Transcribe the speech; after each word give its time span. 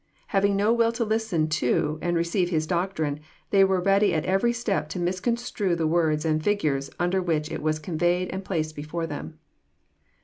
Having 0.29 0.55
no 0.55 0.73
will 0.73 0.91
to 0.93 1.05
listen 1.05 1.47
to 1.47 1.99
and 2.01 2.17
receive 2.17 2.49
His 2.49 2.65
doctrine, 2.65 3.19
they 3.51 3.63
were 3.63 3.79
ready 3.79 4.15
at 4.15 4.25
every 4.25 4.51
step 4.51 4.89
to 4.89 4.99
misconstrue 4.99 5.75
the 5.75 5.85
words 5.85 6.25
and 6.25 6.43
figures 6.43 6.89
under 6.99 7.21
which 7.21 7.51
it 7.51 7.61
was 7.61 7.77
conveyed 7.77 8.27
and 8.29 8.43
placed 8.43 8.75
before 8.75 9.05
them. 9.05 9.37